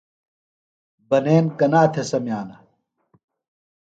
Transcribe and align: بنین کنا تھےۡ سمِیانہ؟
بنین 1.09 1.45
کنا 1.57 1.81
تھےۡ 1.93 2.07
سمِیانہ؟ 2.09 2.57